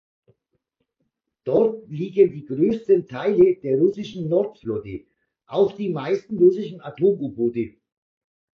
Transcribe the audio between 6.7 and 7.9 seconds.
Atom-U-Boote.